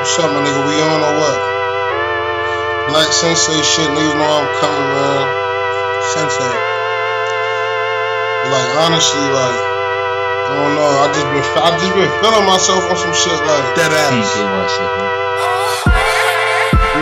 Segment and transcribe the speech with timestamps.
[0.00, 0.64] What's up, my nigga?
[0.64, 1.38] We on or what?
[2.88, 5.22] Black Sensei shit, niggas know I'm coming, man.
[6.16, 6.54] Sensei.
[8.40, 10.88] But like honestly, like I don't know.
[10.88, 14.24] I just been I just been feeling myself on some shit like That ass.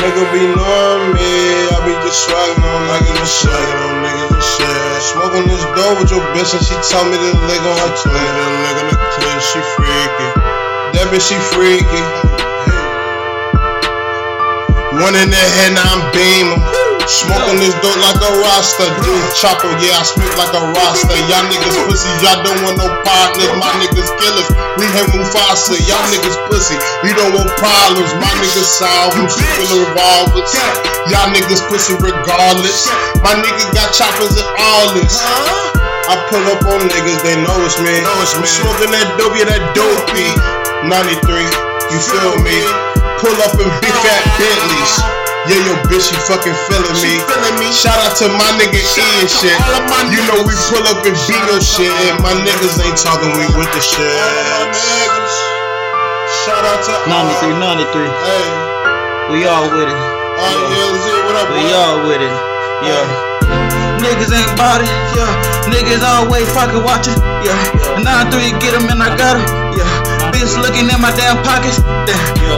[0.00, 1.68] nigga be knowing me.
[1.68, 3.52] I be just swagging on niggas and shit.
[3.52, 5.00] Shagging on niggas and shit.
[5.12, 8.16] Smoking this dope with your bitch and she tell me to lick on her Play
[8.16, 8.40] clit.
[8.40, 10.28] the leg on the clit, she freaky.
[10.96, 12.45] That bitch she freaky.
[14.96, 16.56] One in the head, I'm beaming.
[17.04, 18.88] Smoking this dope like a roster.
[19.04, 21.20] Dude, chopper, yeah, I smoke like a roster.
[21.28, 23.52] Y'all niggas pussy, y'all don't want no partners.
[23.60, 24.48] My niggas killers.
[24.80, 25.76] We hate Mufasa.
[25.84, 26.80] Y'all niggas pussy.
[27.04, 28.08] We don't want problems.
[28.16, 29.28] My niggas solve them.
[29.28, 30.48] Shooting revolvers.
[31.12, 32.88] Y'all niggas pussy regardless.
[33.20, 35.20] My niggas got choppers and all this.
[36.08, 38.00] I pull up on niggas, they know it's me.
[38.00, 38.48] Know it's me.
[38.48, 40.32] Smoking that dope, yeah, that dopey.
[40.88, 41.44] 93,
[41.92, 42.95] you feel me?
[43.20, 44.92] Pull up in big fat Bentleys.
[45.46, 47.22] Yeah, yo, bitch, you fucking feeling me.
[47.22, 47.70] feeling me.
[47.72, 49.54] Shout out to my nigga E and shit.
[49.62, 51.92] all of my You know we pull up in beat your shit.
[52.10, 54.10] And my niggas ain't talking, we with the shit.
[56.44, 57.24] Shout out to all.
[57.30, 58.10] 93, 93.
[58.26, 58.46] Hey,
[59.30, 59.94] We all with it.
[59.94, 61.74] all right, yeah, let's see what up, We boy?
[61.78, 62.34] all with it.
[62.86, 63.06] Yeah.
[64.02, 64.90] Niggas ain't bout it.
[65.16, 65.30] Yeah.
[65.72, 67.16] Niggas always fucking watching.
[67.42, 67.56] Yeah.
[68.02, 69.46] 9-3, get 'em and I got 'em.
[69.78, 69.88] Yeah.
[70.36, 71.80] Bitch looking in my damn pockets.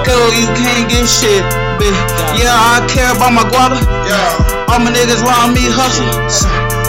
[0.03, 1.47] Cause you can't get shit.
[1.79, 1.95] Bitch.
[2.34, 3.79] Yeah, I care about my guava.
[4.03, 4.67] Yeah.
[4.67, 6.11] All my niggas around me hustle.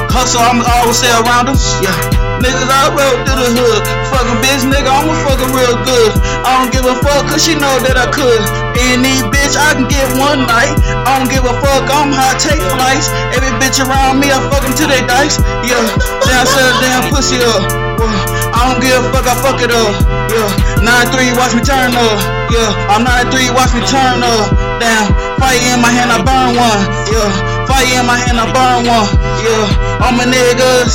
[0.09, 1.57] Hustle, I'm always stay around them.
[1.85, 1.93] Yeah.
[2.41, 3.85] Niggas I rode through the hood.
[4.09, 6.09] Fucking bitch, nigga, I'ma fucking real good.
[6.41, 8.41] I don't give a fuck, cause she know that I could.
[8.73, 10.73] Any bitch, I can get one night.
[11.05, 13.13] I don't give a fuck, I'm hot, take flights.
[13.37, 15.37] Every bitch around me, I fuck them to they dice.
[15.61, 15.85] Yeah,
[16.25, 17.61] damn, set a damn pussy up.
[18.01, 18.38] Whoa.
[18.59, 19.87] I don't give a fuck, I fuck it up.
[20.27, 22.19] Yeah, 9-3, watch me turn up.
[22.51, 24.51] Yeah, I'm 9-3, watch me turn up.
[24.83, 25.07] Damn,
[25.39, 26.81] fire in my hand, I burn one.
[27.07, 27.31] Yeah,
[27.71, 29.07] fire in my hand, I burn one.
[29.39, 30.91] Yeah, all my niggas,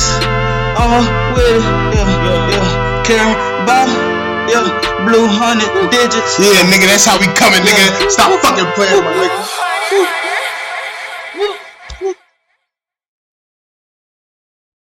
[0.77, 1.01] all
[1.33, 1.65] with it.
[1.97, 3.33] Yeah, yeah, Karen
[3.65, 3.89] Bob.
[4.45, 4.61] Yeah,
[5.01, 6.37] blue hundred digits.
[6.37, 8.13] Yeah, nigga, that's how we coming, nigga.
[8.13, 10.24] Stop fucking playing, my nigga.